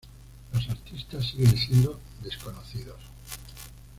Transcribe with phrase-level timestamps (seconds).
[0.51, 2.97] Los artistas siguen siendo desconocidos.